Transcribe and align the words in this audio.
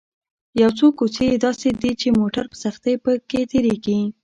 یو 0.61 0.69
څو 0.77 0.85
کوڅې 0.97 1.23
یې 1.31 1.35
داسې 1.45 1.69
دي 1.81 1.91
چې 2.01 2.07
موټر 2.19 2.45
په 2.51 2.57
سختۍ 2.63 2.95
په 3.03 3.11
کې 3.29 3.41
تېرېږي. 3.51 3.99